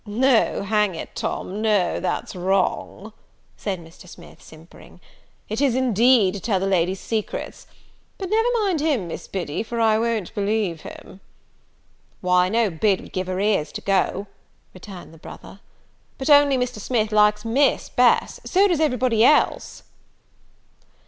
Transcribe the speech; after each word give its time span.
"No, 0.03 0.63
hang 0.63 0.95
it, 0.95 1.15
Tom, 1.15 1.61
no, 1.61 1.99
that's 1.99 2.35
wrong," 2.35 3.13
said 3.55 3.79
Mr. 3.79 4.09
Smith, 4.09 4.41
simpering; 4.41 4.99
"it 5.47 5.61
is 5.61 5.75
indeed, 5.75 6.33
to 6.33 6.39
tell 6.39 6.59
the 6.59 6.65
lady's 6.65 6.99
secrets. 6.99 7.67
But 8.17 8.31
never 8.31 8.47
mind 8.63 8.79
him, 8.79 9.07
Miss 9.07 9.27
Biddy, 9.27 9.61
for 9.61 9.79
I 9.79 9.99
won't 9.99 10.33
believe 10.33 10.81
him." 10.81 11.19
"Why, 12.19 12.47
I 12.47 12.49
know 12.49 12.71
Bid 12.71 12.99
would 12.99 13.13
give 13.13 13.27
her 13.27 13.39
ears 13.39 13.71
to 13.73 13.81
go," 13.81 14.25
returned 14.73 15.13
the 15.13 15.19
brother; 15.19 15.59
"but 16.17 16.31
only 16.31 16.57
Mr. 16.57 16.79
Smith 16.79 17.11
likes 17.11 17.45
Miss 17.45 17.87
best, 17.89 18.47
so 18.47 18.67
does 18.67 18.79
every 18.79 18.97
body 18.97 19.23
else." 19.23 19.83